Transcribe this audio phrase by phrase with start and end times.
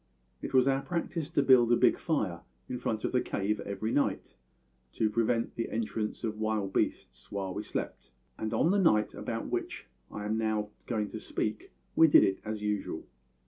[0.41, 3.91] It was our practice to build a big fire in front of the cave every
[3.91, 4.35] night,
[4.93, 9.49] to prevent the entrance of wild beasts while we slept, and on the night about
[9.51, 13.03] which I am now going to speak we did it as usual.